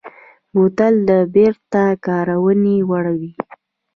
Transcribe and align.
بوتل 0.53 0.93
د 1.09 1.11
بېرته 1.35 1.81
کارونې 2.05 2.75
وړ 2.89 3.05
وي. 3.19 3.31